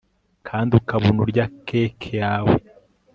kandi 0.47 0.71
ukabona 0.79 1.19
urya 1.25 1.45
cake 1.67 2.09
yawe 2.21 2.55